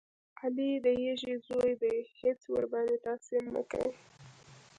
[0.41, 3.91] علي د یږې زوی دی هېڅ ورباندې تاثیر نه کوي.